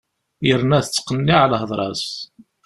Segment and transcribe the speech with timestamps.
[0.47, 2.03] Yerna tettqenniɛ lhedra-s.